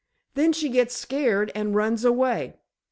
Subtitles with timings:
[0.33, 2.55] "Then she gets scared and runs away."